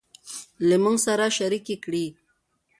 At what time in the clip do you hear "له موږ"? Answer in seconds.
0.67-0.95